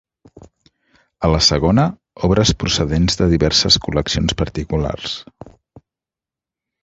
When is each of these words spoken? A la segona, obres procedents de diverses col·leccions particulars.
A 1.27 1.29
la 1.33 1.41
segona, 1.47 1.83
obres 2.27 2.53
procedents 2.63 3.19
de 3.19 3.27
diverses 3.35 3.77
col·leccions 3.83 4.37
particulars. 4.39 5.13